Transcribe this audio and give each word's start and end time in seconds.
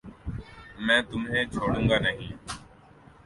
میں 0.85 1.01
تمہیں 1.09 1.43
چھوڑوں 1.53 1.83
گانہیں 1.89 2.17